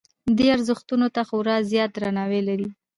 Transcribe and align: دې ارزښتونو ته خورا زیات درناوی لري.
دې 0.37 0.47
ارزښتونو 0.55 1.07
ته 1.15 1.21
خورا 1.27 1.55
زیات 1.71 1.89
درناوی 1.93 2.41
لري. 2.49 2.69